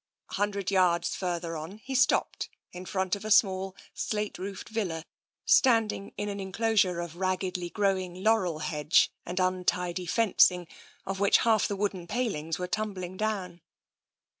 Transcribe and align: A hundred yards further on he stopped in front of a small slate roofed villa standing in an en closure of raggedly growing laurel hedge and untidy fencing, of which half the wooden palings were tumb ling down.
A 0.31 0.33
hundred 0.33 0.71
yards 0.71 1.15
further 1.15 1.55
on 1.55 1.77
he 1.77 1.93
stopped 1.93 2.49
in 2.71 2.85
front 2.87 3.15
of 3.15 3.23
a 3.23 3.29
small 3.29 3.75
slate 3.93 4.39
roofed 4.39 4.69
villa 4.69 5.03
standing 5.45 6.11
in 6.17 6.27
an 6.27 6.39
en 6.39 6.51
closure 6.51 6.99
of 6.99 7.17
raggedly 7.17 7.69
growing 7.69 8.23
laurel 8.23 8.57
hedge 8.65 9.11
and 9.27 9.39
untidy 9.39 10.07
fencing, 10.07 10.67
of 11.05 11.19
which 11.19 11.37
half 11.45 11.67
the 11.67 11.75
wooden 11.75 12.07
palings 12.07 12.57
were 12.57 12.65
tumb 12.65 12.95
ling 12.95 13.15
down. 13.15 13.61